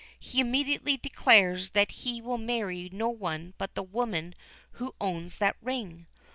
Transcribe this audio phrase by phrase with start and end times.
[0.19, 4.33] He immediately declares that he will marry no one but the woman
[4.71, 6.07] who owns that ring.